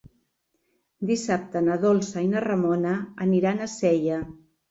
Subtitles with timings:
[1.09, 2.97] Dissabte na Dolça i na Ramona
[3.29, 4.19] aniran a Sella.